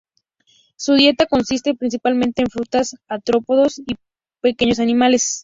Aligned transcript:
Su 0.77 0.95
dieta 0.95 1.27
consiste 1.27 1.75
principalmente 1.75 2.41
en 2.41 2.47
frutas, 2.49 2.95
artrópodos 3.07 3.77
y 3.77 3.97
pequeños 4.41 4.79
animales. 4.79 5.39